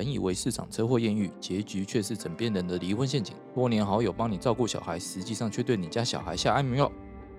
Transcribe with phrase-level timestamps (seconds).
[0.00, 3.36] 本以为市场车祸艳遇，结局却是枕边人的离婚陷阱。
[3.54, 6.90] 多年好友帮你照顾小孩，实际上却对你家小孩下安眠药。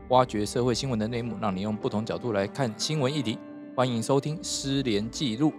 [0.09, 3.39] 挖掘社会新闻的内幕，让你用不同角度来看新闻议题。
[3.75, 5.49] 欢迎收听《失联记录》。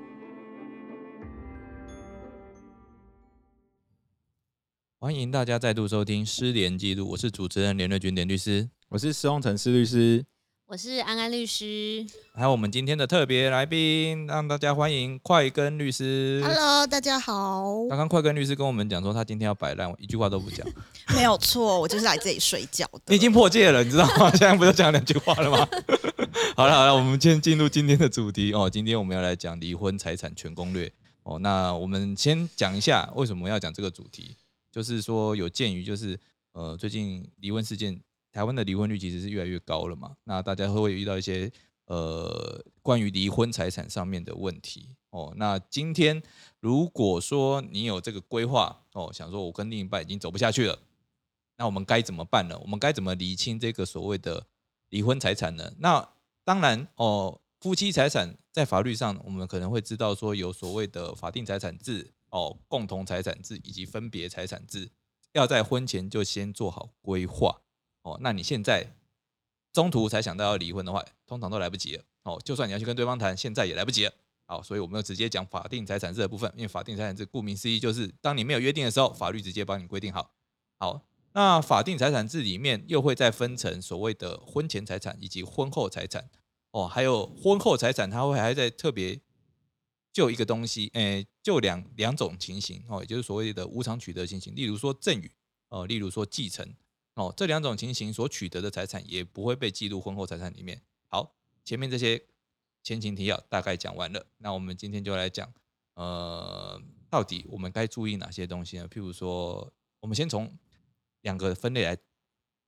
[5.00, 10.24] 欢迎大家再度收听《失联记录》，我是主持人连瑞君连律师，我是施宏成施律师。
[10.72, 12.02] 我是安安律师，
[12.32, 16.42] 还有我们今天的特别来宾，让大家欢迎快根律师。
[16.42, 17.86] Hello，大家好。
[17.90, 20.66] 刚刚快根律师跟我们讲说，他今天要摆烂，我一句话都不讲。
[21.14, 23.02] 没有错，我就是来这里睡觉的。
[23.08, 24.30] 你已经破戒了，你知道吗？
[24.30, 25.58] 现在不就讲两句话了吗？
[26.56, 28.70] 好了好了，我们先进入今天的主题哦。
[28.70, 30.90] 今天我们要来讲离婚财产全攻略
[31.24, 31.38] 哦。
[31.40, 34.38] 那我们先讲一下为什么要讲这个主题，
[34.72, 36.18] 就是说有鉴于就是
[36.52, 38.00] 呃最近离婚事件。
[38.32, 41.52] 台湾的离婚率其实是越来越高了嘛，那大家会不会遇到一些
[41.84, 45.32] 呃关于离婚财产上面的问题哦？
[45.36, 46.22] 那今天
[46.58, 50.78] 如果说你有这个规划哦，想说我跟另一半已经走不下去了，
[51.58, 52.58] 那我们该怎么办呢？
[52.60, 54.46] 我们该怎么厘清这个所谓的
[54.88, 55.72] 离婚财产呢？
[55.78, 56.08] 那
[56.42, 64.88] 当然哦，夫妻财产在法律上我们可能会知道说有所谓的法定财产制哦、共同财产制以及分别财产制，
[65.32, 67.60] 要在婚前就先做好规划。
[68.02, 68.94] 哦，那你现在
[69.72, 72.04] 中途才想到要离婚的话，通常都来不及了。
[72.24, 74.12] 哦，就算你要去跟对方谈，现在也来不及了。
[74.44, 80.34] 好，所以我们要直接讲法定财产制的部分，因为法定财产制顾名思义就是当你没有约定的时候，法律直接帮你规定好。
[80.78, 86.28] 好，那法定财产制里面又会再分成所谓的婚前财产以及婚后财产。
[86.72, 89.20] 哦，还有婚后财产，它会还在特别
[90.12, 95.30] 就一个东西，诶，就两两种情形哦，也就是所谓的无偿取得情形，例如说赠与，
[95.68, 96.74] 哦，例如说继承。
[97.14, 100.80] 哦，这两种情形所取得的财产也不会被记录婚后财产里面。
[101.08, 102.22] 好，前面这些
[102.82, 105.52] 前情提要大概讲完了，那我们今天就来讲，
[105.94, 108.88] 呃，到底我们该注意哪些东西呢？
[108.88, 110.58] 譬如说，我们先从
[111.20, 111.96] 两个分类来，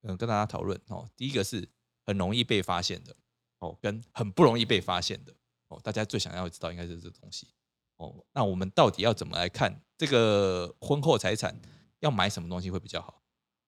[0.02, 0.78] 嗯，跟大家讨论。
[0.88, 1.66] 哦，第一个是
[2.04, 3.16] 很容易被发现的，
[3.60, 5.34] 哦，跟很不容易被发现的。
[5.68, 7.48] 哦，大家最想要知道应该是这东西。
[7.96, 11.58] 哦，那我们到底要怎么来看这个婚后财产？
[12.00, 13.22] 要买什么东西会比较好？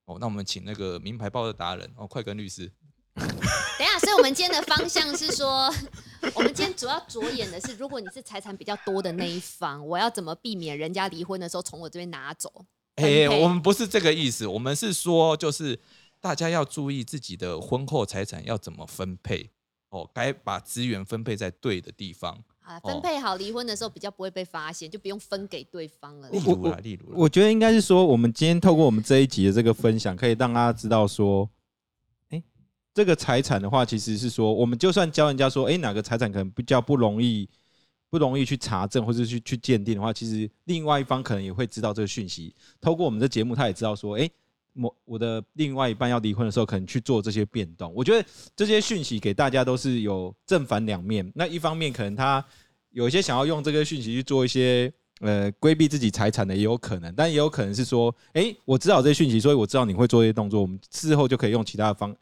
[0.06, 2.72] 哦，那我们请那个名牌包的达人哦，快跟律师。
[3.16, 5.72] 等一下，所以我们今天的方向是说，
[6.34, 12.64] 我们今天主要着眼的是，如果你是财产比较多的那一方，我要怎么避免人家离婚的时候从我这边拿走？
[12.96, 15.78] 哎，我们不是这个意思，我们是说，就是
[16.20, 19.50] 大家要注意自己的婚后财产要怎么分配
[19.90, 22.44] 哦，该把资源分配在对的地方。
[22.66, 26.28] 啊，分配好，离婚的时候比较不会被发现，就不用分给对方了。
[26.31, 31.49] 例如啦，例如啦，我觉得应该是说，我们今天透过我们这一集的这个分享，可以让大家知道说，
[32.31, 32.43] 哎，
[32.93, 37.49] 这个财产的话，其实是说，我们就算教人家说，哎，哪个财产可能比较不容易、
[38.10, 42.53] 不容易去查证或者去去鉴定的话，其实另外一方可能也会知道这个讯息。
[42.81, 44.28] 透过我们的节目，他也知道说，哎，
[44.81, 47.92] 我我的另外一半要离婚的时候，可能去做这些变动。
[47.94, 51.31] 我觉得这些讯息给大家都是有正反两面。
[51.34, 52.44] 那一方面，可能他
[52.91, 62.15] 有一些想要用这个讯息去做一些呃规避自己财产的，也有可能，但也有可能是说，哎，我知道这些讯息，所以我知道你会做这些动作，我们事后就可以用其他的方，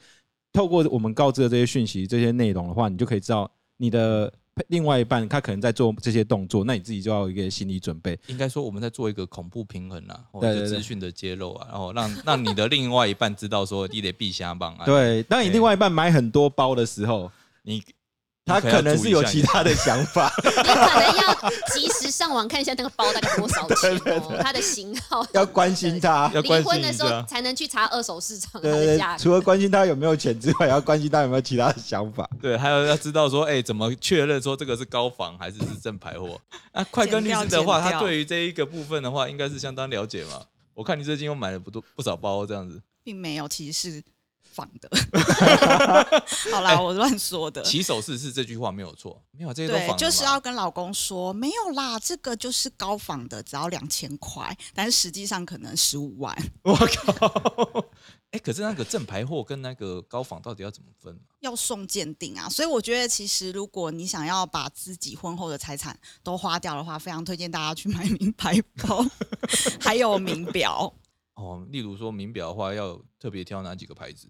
[0.53, 4.33] 透过我们告知的这些讯息、这些内容的话，你就可以知道你的
[4.69, 8.19] 另外一半他可能在做这些动作，那你自己就要有一个心理准备。
[8.29, 17.31] 应该说我们在做一个恐怖平衡啊，或者资讯的揭露啊，然后让让你的另外一半知道说你得避瞎帮啊，对，当你另外一半买很多包的时候，
[17.63, 17.83] 你
[18.47, 20.33] 他可能是有其他的想法。
[20.45, 25.27] 你可能要及时上网看一下那个包大概多少钱哦， 它的型号。
[25.33, 27.23] 要关心他，要离关心一婚的时候。
[27.27, 29.23] 才能去查二手市场对对对的价，格。
[29.23, 32.29] 除了关心他有没有钱之外，也要关心他有没有其他的想法。
[32.41, 36.39] 对，还有要知道说，哎、怎么确认说这个是高仿还是是正牌货？
[36.73, 40.43] 那快跟律师的话，他对于这一个部分的话，应该是相当了解嘛。
[40.75, 44.03] 我看你最近又买了不多不少包这样子，并没有，其实是
[44.55, 44.89] 仿的。
[46.53, 47.63] 好啦，我乱说的。
[47.65, 57.87] 起手式是这句话没有错，没有这些都仿的，对就是要跟老公说，没有啦，这个就是高仿的，只要两千块，但是实际上可能十五万，我靠！
[58.35, 61.17] 哎、可是那个正牌货跟那个高仿到底要怎么分？
[61.39, 62.49] 要送鉴定啊。
[62.49, 69.07] 所以我觉得，其实如果你想要把自己婚后的财产都花掉的话，非常推荐大家去买名牌包，
[69.81, 70.93] 还有名表。
[71.35, 74.27] 哦，例如说名表的话，要特别挑哪几个牌子？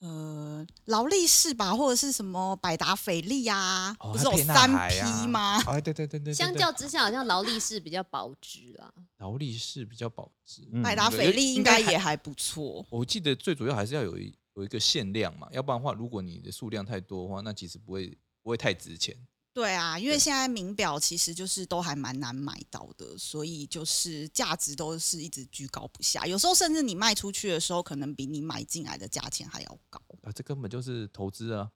[0.00, 5.60] 呃，劳力士吧，或者是什么百达翡丽呀，哦不是有三海啊 P 吗？
[5.66, 8.92] 哎，对对对对 对，相较之下，好像劳力士比较保值啊。
[9.18, 10.68] 劳力士比较保值。
[10.72, 12.86] 嗯百达翡丽应该也还不错。
[12.90, 19.16] 我记得最主要还是要有一有一个限量嘛，要不然的话，如果你的数量太多的话，那其实不会不会太值钱。
[19.58, 26.24] 对啊，因为现在名表其实就是都还蛮难买到的，所以就是价值都是一直居高不下。
[26.24, 30.00] 有时候甚至你卖出去的时候，可能比你买进来的价钱还要高。
[30.22, 31.68] 啊，这根本就是投资啊。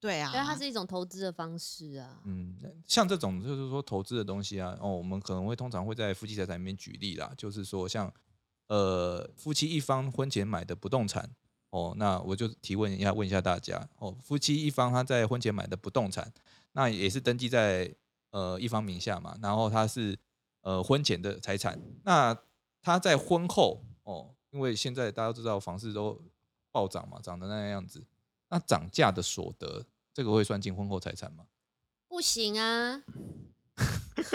[0.00, 2.18] 对啊，因为它是一种投资的方式啊。
[2.24, 8.10] 嗯，像这种就是说投资的东西啊，哦，我们可能会通常会在夫妻财产里面举例啦，就是说像
[8.68, 11.30] 呃夫妻一方婚前买的不动产，
[11.68, 16.32] 哦，那我就提问一下，问一下大家，哦，夫妻一方他在婚前买的不动产，
[16.78, 17.92] 那也是登记在
[18.30, 20.16] 呃一方名下嘛，然后他是
[20.60, 22.38] 呃婚前的财产，那
[22.80, 26.22] 他在婚后哦，因为现在大家都知道房市都
[26.70, 28.06] 暴涨嘛，涨的那样子，
[28.48, 29.84] 那涨价的所得，
[30.14, 31.46] 这个会算进婚后财产吗？
[32.06, 33.02] 不行啊，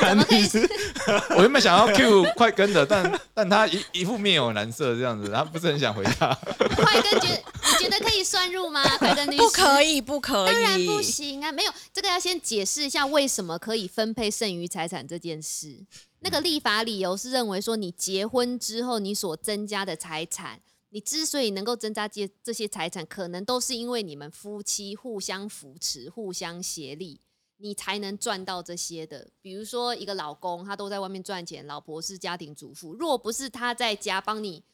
[0.00, 0.48] 怎么可以？
[1.36, 6.34] 我原本想要 Q 快跟的，但但他一一副面有难色这样子，他不是很想回答。
[6.76, 8.82] 快跟觉得你觉得可以算入吗？
[8.98, 11.52] 快跟律师不可以，不可以，当然不行啊！
[11.52, 15.78] 没有这个要先解释一下为什么可以分配剩余财产这件事。
[16.20, 20.60] 那个立法理由是认为说，你结婚之后你所增加的财产，
[20.90, 27.20] 你之所以能够增加这这些财产，可能都是因为你们夫妻互相扶持、互相协力，
[27.62, 29.30] 你才能赚到这些的。
[29.40, 34.64] 比如说，一个老公他都在外面赚钱，老婆是家庭主妇，若不是他在家帮你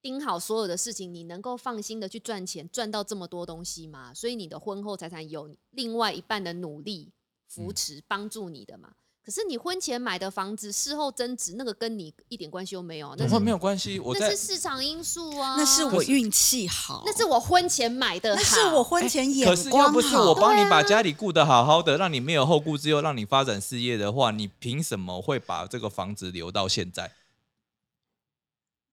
[0.00, 4.14] 盯好所有的事情，你能够放心的去赚钱，赚到这么多东西吗？
[4.14, 7.12] 所以你的婚后财产有另外一半的努力
[7.48, 8.94] 扶持帮助你的嘛？
[9.28, 20.40] 可是你婚前买的房子，事后增值，那个跟你一点关系都没有，那没有关系，我在那是市场因素啊，那是我运气好，那是我婚前买的，那是我婚前眼可是要不是我好。
[20.40, 27.12] 帮你把家里顾得好好的，让你没有后顾之忧，让你发展事业的话，你凭什么会把这个房子留到现在？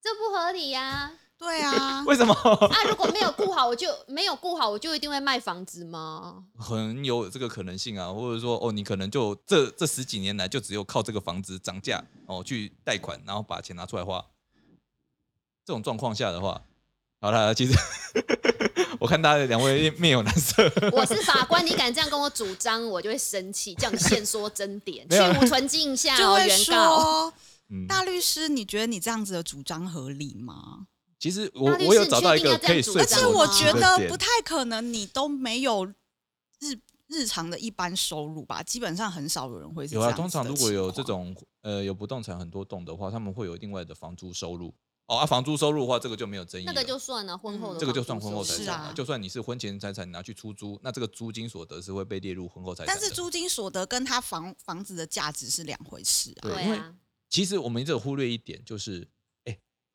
[0.03, 2.33] 这不合理呀、对啊， 为什么？
[2.33, 2.83] 啊！
[2.87, 6.43] 如果没有顾好，我就没有顾好，我就一定会卖房子吗？
[6.57, 14.25] 很有这个可能性啊，或者说哦，你可能就这这十几年来就只有靠这个房子涨价哦去贷款，然后把钱拿出来花。
[15.65, 16.61] 这种状况下的话，
[17.19, 17.73] 好了，其实
[18.99, 20.63] 我看大家两位面有难色。
[20.93, 26.99] 我是法官，你敢这样跟我主张，我就会生气，叫你现说真点， 去无存镜下哦，就会原告。
[26.99, 27.33] 说
[27.69, 30.85] 嗯，大律师，你觉得你这样子的主张合理吗？
[31.19, 36.77] 其实我我有找到一个可以说样主张而且我觉得不太可能，你都没有日
[37.07, 38.61] 日常的一般收入吧？
[38.61, 44.73] 基本上很少有人会是有啊，通常如果有这种呃有不动产很多栋的话，他们会有另外的房租收入。
[45.07, 46.73] 哦啊，房租收入的话，这个就没有争议了。
[46.73, 48.85] 那个就算了，婚后的这个就算婚后财产了。
[48.85, 52.95] 是啊就算你是婚前财产拿去出租，那这个租金所得是会被列入婚后财产。
[52.95, 56.41] 但是租金所得跟他房房子的价值是两回事啊。
[56.41, 56.95] 对因为对啊，
[57.29, 59.07] 其实我们一直有忽略一点，就是哎，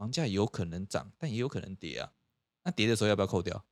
[0.00, 2.10] 房价有可能涨，但也有可能跌啊。
[2.64, 3.62] 那跌的时候要不要扣掉？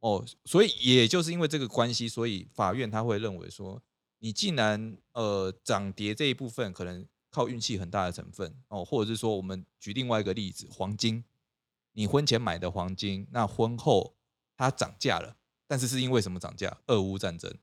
[0.00, 3.82] 哦，所以也就是因为这个关系，所以法院他会认为说，
[4.20, 11.22] 你既然呃涨跌这一部分可能靠运气很大的成分哦，或者是说我们举另外一个例子，黄金，
[11.92, 14.16] 你婚前买的黄金，那婚后
[14.56, 15.36] 它涨价了，
[15.66, 16.74] 但是是因为什么涨价？
[16.86, 17.54] 俄乌战争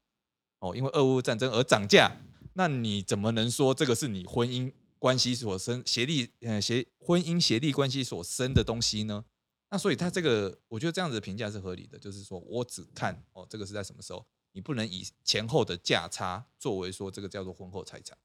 [0.59, 2.11] 哦，因为俄乌战争而涨价，
[2.53, 4.71] 那你怎么能说这个是你婚姻
[5.05, 9.23] 关系所生协力呃协婚姻协力关系所生的东西呢？
[9.69, 18.17] 那所以他这个，我觉得这样子的评价是合理的，就是说我只看哦，这个是在什么时候，你不能以前后的价差作为说这个叫做婚后财产。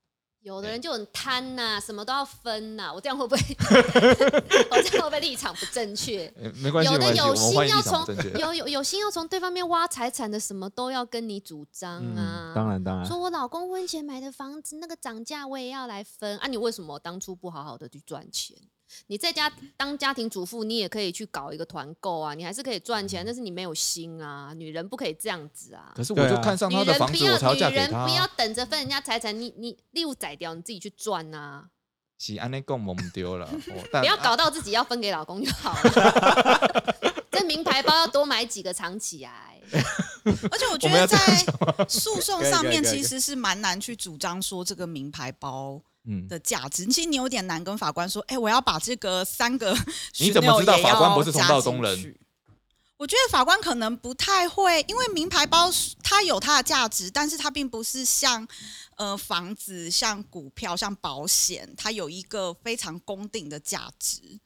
[0.43, 3.41] 有的人就很贪呐、什么都要分呐、我这样会不会？
[4.71, 6.33] 我这样会不会立场不正确？
[6.43, 8.41] 呃 没关系，有的关系，我们有心要从不正确。
[8.41, 12.53] 有有有心要从对方面挖财产的，什么都要跟你主张啊。
[12.53, 16.47] 嗯，当然当然说，我老公婚前买的房子，那个涨价我也要来分啊！
[16.47, 18.57] 你为什么当初不好好的去赚钱？
[19.07, 24.53] 你在家当家庭主妇，你也可以去搞一个团购啊，你还是可以赚钱，但是你没有心啊！
[24.55, 25.93] 女人不可以这样子啊！
[25.95, 28.31] 可是我就看上女他的房子，人不要我才要嫁女人不要啊。
[28.37, 31.69] 等着分人家财产，你你例如宰掉，你自己去赚啊！
[32.19, 33.49] 是安内共我们丢了，
[33.93, 36.95] 不要搞到自己要分给老公就好了。
[37.33, 39.59] 这名牌包要多买几个藏起来。
[39.73, 41.17] 而且我觉得在
[41.89, 46.87] 诉讼上面其实是蛮难去主张说这个名牌包嗯，的价值。
[46.87, 49.77] 其实你有点难跟法官说，哎、我要把这个三个
[50.19, 52.17] 你怎么知道法官不是同道中人？
[52.97, 55.71] 我觉得法官可能不太会，因为名牌包
[56.03, 58.47] 它有它的价值，但是它并不是像
[58.97, 64.39] 呃房子、像股票、像保险，它有一个非常公定的价值。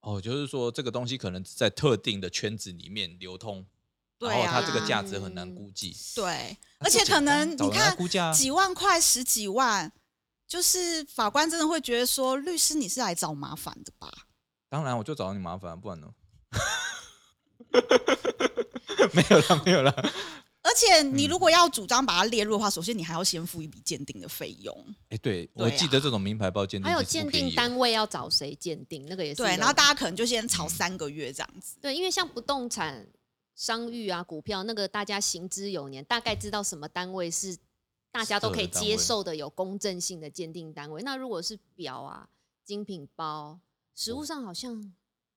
[0.00, 3.66] 哦，就是说这个东西可能在特定的圈子里面流通，
[4.18, 5.94] 对然后它啊这个价值很难估计。
[6.14, 9.92] 对，而且可能你看估价啊几万块、十几万，
[10.48, 14.10] 就是法官真的会觉得说，律师你是来找麻烦的吧？
[14.70, 16.08] 当然，我就找你麻烦，不然呢？
[19.12, 19.94] 没有啦，没有啦。
[20.62, 24.94] 而且你如果要主张把它列入的话，首先你还要先付一笔鉴定的费用。
[25.08, 31.76] 哎，对我记得这种名牌包鉴定还有鉴定单位要找谁鉴定，那个也是对，然后大家可能就先炒三个月这样子。
[31.80, 33.06] 对，因为像不动产、
[33.54, 37.56] 商誉啊、股票那个，大家行之有年，大概知道什么单位是
[38.18, 41.00] 大家都可以接受的、有公正性的鉴定单位。
[41.02, 42.28] 那如果是表啊、
[42.64, 43.60] 精品包，
[43.94, 44.92] 实物上好像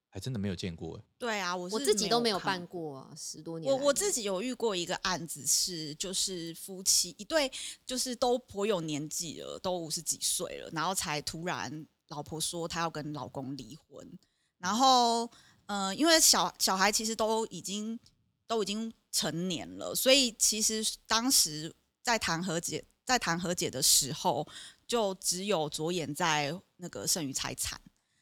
[0.10, 1.04] 还真的没有见过哎。
[1.20, 3.72] 对啊，我我自己都没有看办过啊，十多年。
[3.72, 7.52] 我我自己有遇过一个案子是，就是夫妻一对，
[7.86, 14.20] 就是都颇有年纪了，都五十几岁了，然后才突然老婆说她要跟老公离婚，
[14.58, 15.30] 然后
[15.68, 18.00] 呃，因为小小孩其实都已经
[18.48, 21.72] 都已经成年了，所以其实当时
[22.02, 24.48] 在谈和解，在谈和解的时候，
[24.88, 27.80] 就只有着眼在那个剩余财产。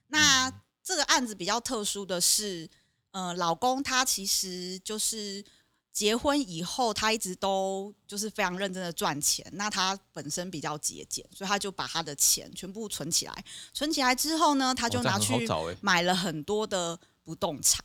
[0.07, 0.51] 那
[0.83, 2.69] 这个案子比较特殊的是，
[3.11, 5.43] 呃，老公他其实就是
[5.91, 9.45] 结婚以后，他一直都就是非常认真的赚钱。
[9.53, 13.45] 那他本身比较节俭，所以他就把他的钱全部存起来。
[13.73, 15.47] 存起来之后呢，他就拿去
[15.81, 17.83] 买了很多的不动产，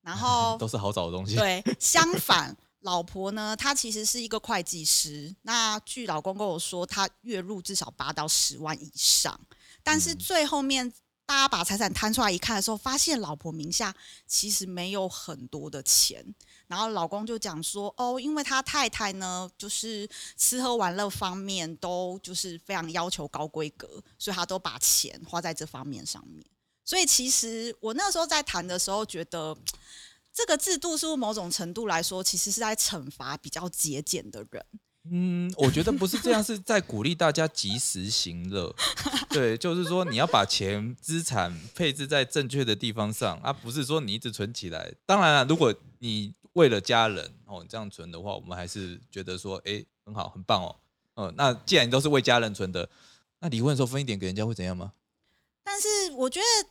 [0.00, 1.36] 然 后都是好找的东西。
[1.36, 5.34] 对，相反，老婆呢，她其实是一个会计师。
[5.42, 9.38] 那据老公跟我说，他月入至少八到十万以上。
[9.82, 10.90] 但是嗯最后面，
[11.26, 13.94] 大家把财产摊出来一看的时候，发现老婆名下
[14.26, 16.24] 其实没有很多的钱。
[16.66, 26.44] 然后老公就讲说，哦，因为他太太呢，就是吃喝玩乐方面都就是非常要求高规格，所以他都把钱花在这方面上面。
[26.84, 29.56] 所以其实我那时候在谈的时候，觉得
[30.32, 34.64] 这个制度是不是某种程度来说，其实是在惩罚比较节俭的人。
[35.10, 38.74] 嗯，我觉得不是这样，是在鼓励大家及时行乐。
[39.30, 44.92] 对，就是说你要把钱资产配置在正确的地方上，而、不是说你一直存起来。
[45.06, 50.76] 当然了，如果你为了家人哦这样存的话，我们还是觉得说，哎，很好，很棒哦。
[51.14, 52.88] 嗯、那既然你都是为家人存的，
[53.40, 54.92] 那离婚的时候分一点给人家会怎样吗？
[55.64, 56.68] 但是我觉得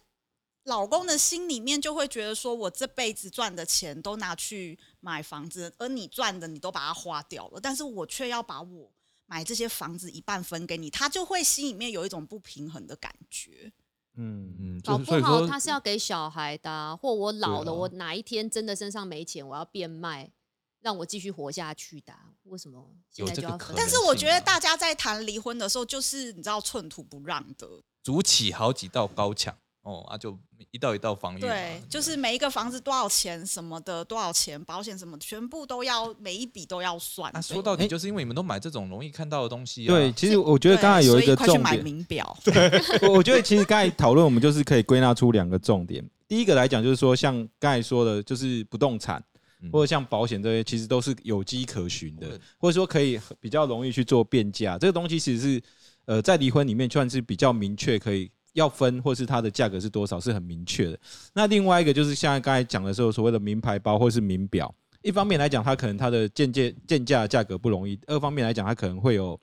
[0.64, 8.92] 老公的心里面就会觉得说，我这辈子赚的钱都拿去买房子，而你赚的你都把它花掉了，但是我却要把我
[9.26, 13.72] 买这些房子一半分给你，他就会心里面有一种不平衡的感觉。
[14.16, 20.30] 嗯，嗯，搞不好他是要给小孩的啊、或我老了，啊我哪一天真的身上没钱，我要变卖，
[20.82, 23.58] 让我继续活下去的啊、为什么现在就要分？
[23.58, 27.68] 有这个可能但是我觉得大家在谈离婚的时候，就是你知道寸土不让的，
[28.04, 30.38] 筑起好几道高墙哦，啊，就
[30.72, 31.40] 一道一道防御。
[31.40, 37.32] 对，就是每一个房子多少钱什么的，多少钱保险什么，全部都要每一笔都要算。
[37.34, 39.88] 那、说到底，哎就是因为你们都买这种容易看到的东西啊。
[39.88, 42.38] 对，其实我觉得刚才有一个重点，名表，
[43.02, 46.08] 我我觉得其实刚才讨论，我们就是可以归纳出两个重点。
[46.28, 49.24] 第一个来讲，就是说像刚才说的，就是不动产
[49.62, 54.78] 嗯或者像保险这些，其实都是有机可循的，或者说可以比较容易去做变价。
[54.78, 55.64] 这个东西其实是
[56.06, 61.00] 呃在离婚里面算是比较明确，可以要分或是它的价格是多少是很明确的。
[61.34, 69.40] 那另外一个就是像刚才讲的时候，所谓的名牌包或是名表，一方面来讲，它可能它的鉴价鉴价价格不容易；二方面来讲，它可能会有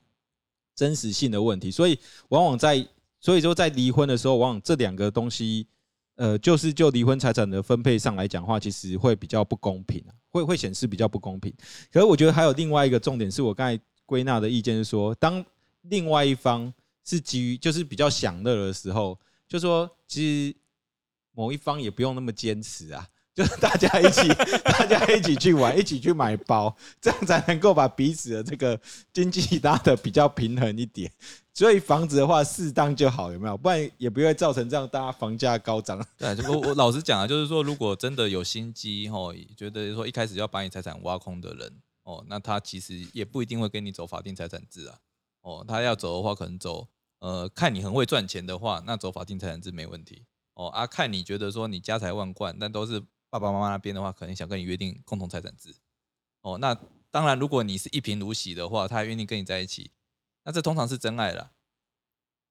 [0.75, 1.97] 真实性的问题，所以
[2.29, 2.85] 往往在
[3.19, 5.67] 所以说在离婚的时候，往往这两个东西，
[6.15, 11.51] 呃，就是就离婚财产的分配上来讲的话，其实会比较不公平，会会显示比较不公平。
[11.91, 15.43] 可是我觉得还有另外一个重点，是我刚才归纳的意见是说，当
[15.89, 16.71] 另外一方
[17.07, 20.57] 是基于就是比较享乐的时候，就说其实
[21.31, 23.07] 某一方也不用那么坚持啊。
[23.37, 24.27] 就是大家一起，
[24.65, 28.81] 大家一起去玩，一起去买包，这样才能够把彼此的这个
[29.13, 31.11] 经济拉的比较平衡一点。
[31.53, 33.55] 所以房子的话，适当就好，有没有？
[33.55, 36.03] 不然也不会造成这样大家房价高涨。
[36.17, 41.71] 对，我我老实讲啊，就是说，如果真的有心机吼，觉得说一开始要把你财产挖空的人
[42.01, 44.97] 哦，那他其实也不一定会跟你走法定财产制啊。
[45.41, 46.87] 哦，他要走的话，可能走
[47.19, 50.25] 呃，看你很会赚钱的话，那走法定财产制没问题。
[50.53, 55.75] 哦啊，看你觉得说你家财万贯，但都是爸爸妈妈那边的话，可能想跟你约定共同财产制。
[56.41, 56.75] 哦，那
[57.11, 59.91] 当然，如果你是一贫如洗的话，他还愿意跟你在一起，
[60.43, 61.51] 那这通常是真爱啦，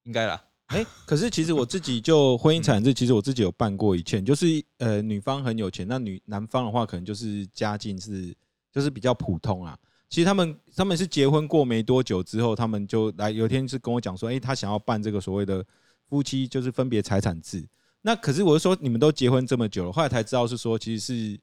[0.04, 0.44] 应该啦。
[0.66, 4.46] 哎、可是其实我自己就婚姻产制，其实我自己有办过一件，就是
[4.78, 8.36] 呃，女方很有钱，那女男方的话可能就是家境是
[8.72, 9.78] 就是比较普通啊。
[10.08, 15.64] 其实他们他们是结婚过没多久之后，他们就来有一天是跟我讲说，哎、他想要办这个所谓的
[16.08, 17.66] 夫妻就是分别财产制。
[18.02, 21.40] 那可是我就说，你们都结婚这么久了，后来才知道是说，其实是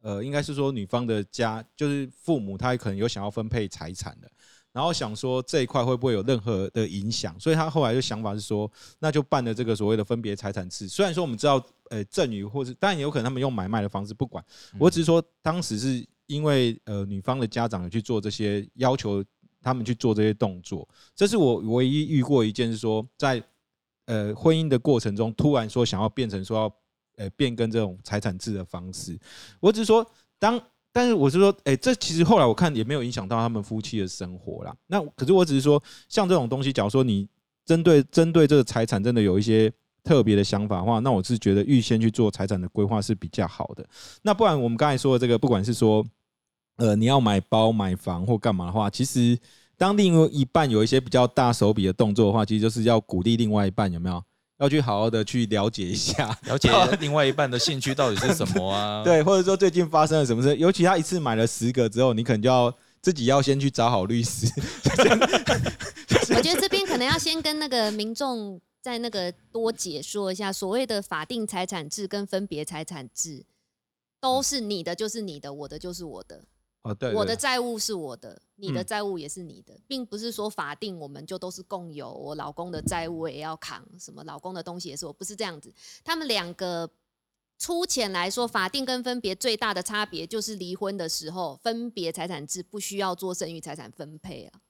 [0.00, 4.30] 呃，应该是说女方的家就是父母，他可能有想要分配财产的。
[4.70, 10.86] 然后想说这一块会不会有任何的影响，所以他后来的想法是说，那就办了这个所谓的分别财产制。
[10.86, 11.60] 虽然说我们知道，
[11.90, 14.44] 呃，赠与或是当然有可能他们用买卖的方式，不管，
[14.78, 19.24] 我只是说当时是因为呃女方的家长有去做这些要求，
[19.60, 23.42] 他们去做这些动作，这是我唯一遇过一件是说在
[24.06, 26.72] 呃婚姻的过程中，突然说想要变成说要
[27.16, 29.18] 呃变更这种财产制的方式。
[29.58, 30.08] 我只是说
[30.38, 30.62] 当。
[30.90, 34.74] 但是我是说，哎、这其实后来我看也没有影响到他们夫妻的生活啦。
[34.86, 37.28] 那可是我只是说，像这种东西，假如说你
[37.64, 39.70] 针对针对这个财产真的有一些
[40.02, 43.86] 特别的想法的话，那我是觉得预先去做财产的规划是比较好的。
[44.22, 46.04] 那不然我们刚才说的这个，不管是说
[46.78, 49.38] 呃你要买包、买房或干嘛的话，其实
[49.76, 54.20] 当另外一半有一些比较大手笔的动作的话，其实就是要鼓励另外一半有没有
[54.58, 56.68] 要去好好的去了解一下， 了解
[56.98, 59.02] 另外一半的兴趣到底是什么啊？
[59.06, 64.46] 对，或者说最近发生了什么事，尤其他一次买了十个之后，你可能就要自己要先去找好律师。
[66.34, 73.44] 我觉得这边可能要先跟那个民众在那个多解说一下，所谓的法定财产制跟分别财产制，
[74.20, 76.42] 都是你的就是你的，我的就是我的，
[76.88, 85.72] 哦，对我的债务是我的，你的嗯债务也是你的，并不是说法定我们就都是共有，我老公的债务我也要扛，什么老公的东西也是我，不是这样子。
[86.02, 86.88] 他们两个
[87.58, 94.60] 粗浅来说，法定跟分别最大的差别就是离婚的时候，分别财产制不需要做剩余财产分配啊。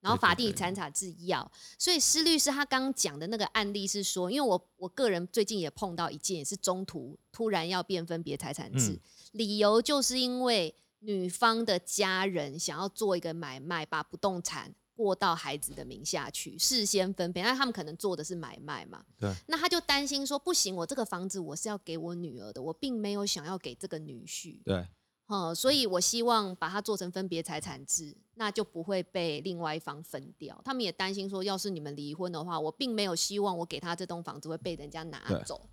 [0.00, 9.00] 然后法定对财产制要，所以施律师他刚讲的那个案例是说，因为我我个人最近也碰到一件，也是中途突然要变分别财产制，嗯
[9.32, 17.42] 理由就是因为女方的家人想要做一个买卖，把不动产过到孩子的名下去，事先分配。
[17.42, 19.04] 那他们可能做的是买卖嘛？
[19.18, 19.32] 对。
[19.46, 24.62] 那他就担心说，不行，我这个房子我是要给我女儿的，我并没有想要给这个女婿。
[24.64, 24.88] 对，
[25.28, 30.58] 嗯，所以我希望把它做成分别财产制，那就不会被另外一方分掉。
[30.64, 35.68] 他们也担心说，要是你们离婚的话，我并没有希望我给他这栋房子会被人家拿对走，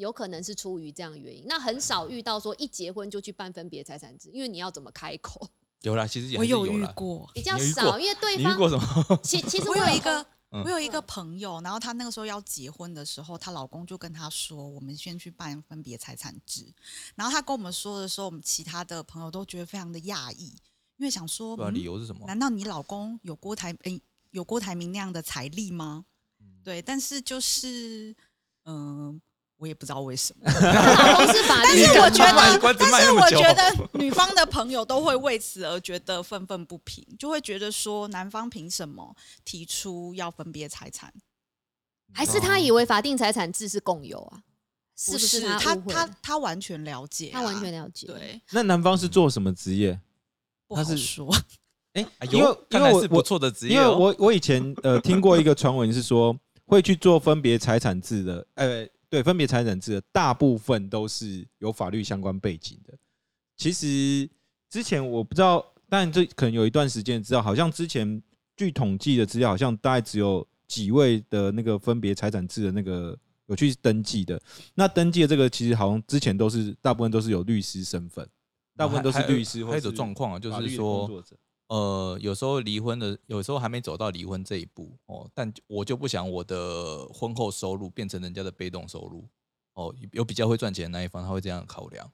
[0.00, 1.44] 有可能是出于这样的原因。
[1.46, 5.48] 那很少遇到说一结婚就去办分别财产制，因为你要怎么开口
[5.82, 6.66] 有啦，其实也还我有。
[6.66, 9.20] 遇过，比较少，因为对方遇过方什么？
[9.22, 16.66] 其其实我有一同个，嗯我有一个朋友，然后她那个时候要结婚的时候，她老公就跟她说：“我们先去办分别财产制。”
[17.16, 20.48] 然后她跟我们说的时候，我们其他的朋友都觉得非常的讶异，
[20.96, 22.26] 因为想说，对啊，嗯理由是什么？
[22.26, 26.04] 难道你老公有郭台诶、有郭台铭那样的财力吗？
[26.62, 28.14] 对，但是就是
[28.64, 29.18] 嗯、
[29.60, 30.50] 我也不知道为什么。
[30.50, 41.12] 老 公是法但是我觉得，但是我觉得女方的朋友都会为此而觉得愤愤不平，就会觉得说男方凭什么提出要分别财产？
[42.12, 44.42] 还是他以为法定财产制是共有啊？
[44.96, 50.00] 是不是他他他他完全了解啊、他完全了解？，对，那男方是做什么职业？
[50.66, 51.36] 不他是好说。
[51.94, 53.96] 哎、哎因为因为我我是不错的职业因为哦。
[53.98, 62.96] 我我以前呃听过一个传闻是说，会去做分别财产制的，呃，对，分别财产制的大部分都是有法律相关背景的。
[63.56, 64.30] 其实
[64.70, 68.22] 之前我不知道，但这可能有一段时间知道，好像之前
[68.56, 74.40] 据统计的资料，好像大概只有几位的那个分别财产制的那个有去登记的。
[74.74, 78.24] 那登记的这个其实好像之前都是大部分都是有律师身份，
[78.76, 81.22] 大部分都是律师或还有一种是状况啊，就是说
[81.70, 89.28] 呃，有时候离婚的，有时候还没走到离婚这一步哦，但我就不想我的婚后收入变成人家的被动收入
[89.74, 92.10] 哦，有比较会赚钱的那一方，他会这样考量，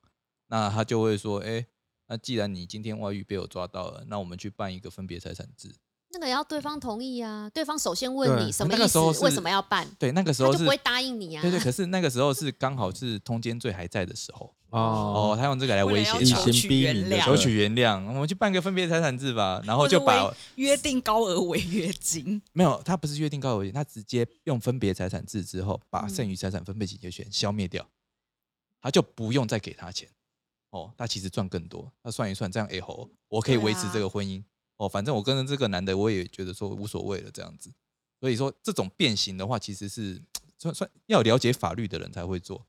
[0.49, 1.67] 那他就会说，哎、
[2.07, 5.75] 那既然你今天外遇被我抓到了，那我们去办一个分别财产制。
[6.11, 11.43] 那个要对方同意啊，对方首先问你什么意思，为什么要办，对，那个时候是不会答应你啊。
[11.43, 22.41] 对对，可 是那个时候是刚好是通奸罪还在的时候哦，哦他用这个来威胁为了要他求取逼你的原谅，求取原谅，我们去办个分别财产制吧，然后或者就把 违约定高额违约金。
[22.53, 27.89] 没有，他不是约定高额违约，他直接用分别财产制之后，把嗯剩余财产分配请求权消灭掉，
[28.81, 30.09] 他就不用再给他钱。
[30.71, 31.91] 哦，他其实赚更多。
[32.03, 34.43] 他算一算，这样哎吼，我可以对维持这啊个婚姻。
[34.79, 37.73] 哦，反正我跟着这个男的，我也觉得说无所谓了这样子。
[38.21, 40.21] 所以说，这种变形的话，其实是
[40.59, 42.67] 算算要了解法律的人才会做。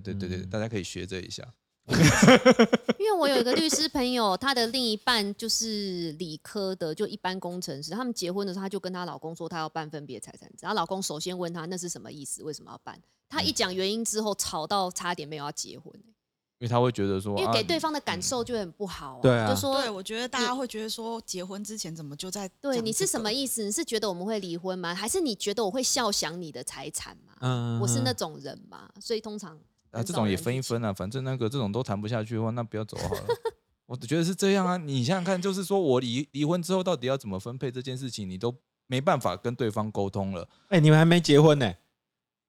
[0.00, 1.42] 对对对对，嗯大家可以学这一下。
[2.98, 7.92] 因为我有一个律师朋友，他的另一半就是理科的，就一般工程师。
[7.92, 10.56] 他们结婚的时候，她就跟她老公说，她要办分别财产制。
[10.62, 13.00] 然后老公首先问他那是什么意思，为什么要办？
[13.28, 15.92] 她嗯一讲原因之后，吵到差点没有要结婚、
[16.58, 19.22] 因为他会觉得说，因为给啊对方的感受就很不好、啊。
[19.22, 23.62] 对啊就说对，我觉得大家会觉得说，结婚之前怎么就在对你是什么意思？
[23.62, 24.92] 你是觉得我们会离婚吗？
[24.92, 27.34] 还是你觉得我会笑想你的财产吗？
[27.42, 29.56] 嗯我是那种人嘛，所以通常
[29.96, 33.22] 啊，这种也分一分啊，反正那个这种都谈不下去的话，那不要走好了。
[33.86, 38.54] 我觉得是这样啊，你想想看，就是说我离离婚之后到底要怎么分配这件事情，你都
[38.88, 40.48] 没办法跟对方沟通了。
[40.68, 41.72] 哎、你们还没结婚呢、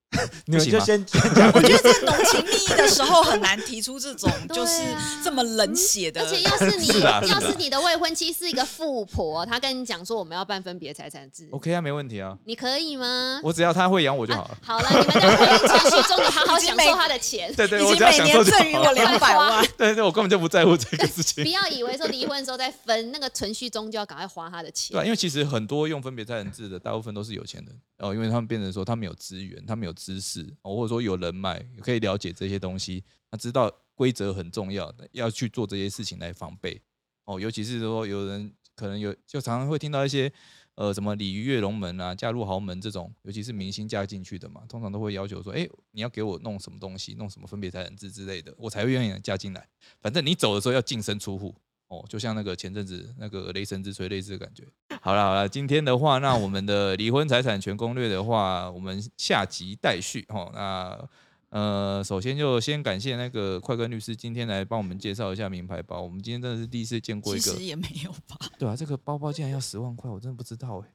[0.45, 6.27] 你们就先先讲 我觉得在浓情蜜意的时候很难提出这种 就是啊这么冷血的而。
[6.29, 6.87] 且要是你
[7.29, 13.41] 要是你的未婚妻是一个富婆，她跟你讲说我们要办分别财产制，OK 啊，没问题啊，你可以吗？
[13.43, 14.51] 我只要她会养我就好了。
[14.51, 17.53] 啊好了，你们在婚姻程序中，你好好享受她的钱。
[17.53, 18.71] 对对，已经我只要享每年赠受就好了。
[18.71, 21.49] 予我两百万，对对，我根本就不在乎这个事情不。
[21.49, 25.01] 要以为说离婚的时候再分，那个程序中就要赶快花他的钱对、。
[25.01, 36.79] 啊，因为其实很多用分别财产制的，大部分都是有钱人哦，因为他们变成说他们有资源，他们有知识，或者说有人脉，可以了解这些东西，他知道规则很重要，要去做这些事情来防备
[37.25, 37.39] 哦。
[37.39, 40.31] 尤其是说有人可能有，就常常会听到一些
[40.75, 49.67] 呃什么鲤鱼跃龙门啊、嫁入豪门这种，尤其是明星嫁进去的嘛，通常都会要求说，哎，你要给我弄什么东西，弄什么分别财产制之类的，我才会愿意嫁进来。
[49.99, 51.55] 反正你走的时候要净身出户。
[51.87, 54.63] 哦，就像那个前阵子那个雷神之锤类似的感觉。
[55.01, 60.51] 好了好了，今天的话，那我们的离婚财产权攻略的话，我们下集待续哦。
[60.53, 61.09] 那
[61.49, 66.01] 呃，首先就先感谢那个快跟律师今天来帮我们介绍一下名牌包。
[66.01, 68.35] 我们今天真的是第一次见过一个其实，也没有吧。
[68.59, 70.89] 对啊，这个包包竟然要十万块，我真的不知道哎、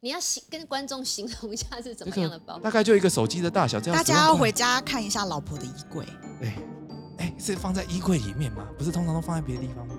[0.00, 2.56] 你要形跟观众形容一下是怎么样的包？
[2.56, 6.06] 个大概就一个手机的大小，这样10大家要回家看一下老婆的衣柜，
[6.40, 6.58] 哎
[7.18, 8.66] 哎，是放在衣柜里面吗？
[8.78, 9.97] 不是通常都放在别的地方吗？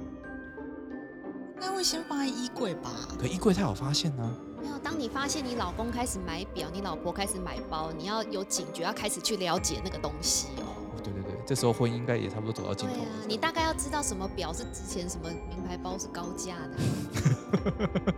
[1.59, 2.89] 那会先放在衣柜吧。
[3.19, 4.31] 可衣柜太好发现啊。
[4.61, 10.67] 没有，当你发现你老公开始买表，你老婆开始买包，你要有警觉，要开始去了解那个东西哦。
[10.95, 18.13] 哦，对对对，这时候婚姻应该也差不多走到对啊尽头了。，你大概要知道什么表是值钱，什么名牌包是高价的。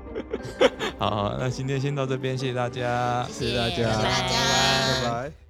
[0.98, 3.24] 好 好，那今天先到这边，谢谢大家。
[3.28, 5.41] 谢谢谢大家，谢谢大家拜拜。